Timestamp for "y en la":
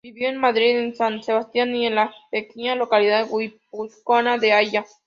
1.75-2.11